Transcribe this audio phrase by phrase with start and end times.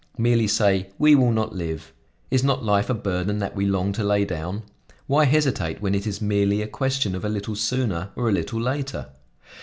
[0.17, 1.93] Merely say: 'We will not live.'
[2.31, 4.63] Is not life a burden that we long to lay down?
[5.05, 8.59] Why hesitate when it is merely a question of a little sooner or a little
[8.59, 9.09] later?